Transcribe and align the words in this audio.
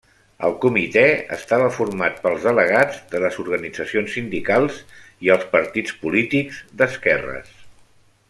El 0.45 0.53
Comitè 0.61 1.01
estava 1.35 1.67
format 1.75 2.15
pels 2.23 2.47
delegats 2.47 2.97
de 3.11 3.21
les 3.25 3.37
organitzacions 3.43 4.15
sindicals 4.19 4.81
i 5.27 5.33
els 5.37 5.47
partits 5.57 5.95
polítics 6.07 6.65
d'esquerres. 6.81 7.53